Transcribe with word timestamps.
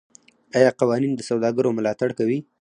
آیا 0.57 0.71
قوانین 0.79 1.11
د 1.15 1.21
سوداګرو 1.29 1.75
ملاتړ 1.77 2.09
کوي؟ 2.19 2.39